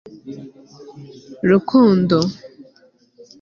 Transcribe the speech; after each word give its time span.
rukundo 1.49 2.19